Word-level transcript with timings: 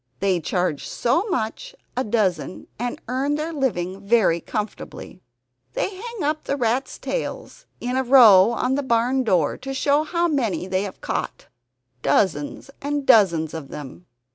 They 0.19 0.39
charge 0.39 0.87
so 0.87 1.27
much 1.29 1.75
a 1.95 2.03
dozen 2.03 2.65
and 2.79 2.99
earn 3.07 3.35
their 3.35 3.53
living 3.53 4.01
very 4.03 4.41
comfortably. 4.41 5.21
They 5.73 5.93
hang 5.95 6.23
up 6.23 6.45
the 6.45 6.57
rats' 6.57 6.97
tails 6.97 7.67
in 7.79 7.95
a 7.95 8.03
row 8.03 8.49
on 8.49 8.73
the 8.73 8.81
barn 8.81 9.23
door, 9.23 9.57
to 9.57 9.75
show 9.75 10.01
how 10.03 10.27
many 10.27 10.65
they 10.65 10.81
have 10.85 11.01
caught 11.01 11.49
dozens 12.01 12.71
and 12.81 13.05
dozens 13.05 13.53
of 13.53 13.67
them. 13.67 14.07